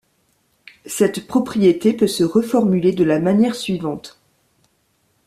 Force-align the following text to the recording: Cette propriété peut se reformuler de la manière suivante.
Cette 0.87 1.27
propriété 1.27 1.93
peut 1.93 2.07
se 2.07 2.23
reformuler 2.23 2.91
de 2.91 3.03
la 3.03 3.19
manière 3.19 3.53
suivante. 3.53 4.19